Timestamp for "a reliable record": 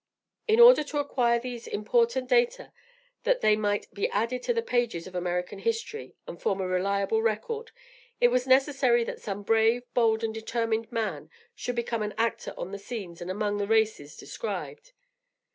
6.59-7.69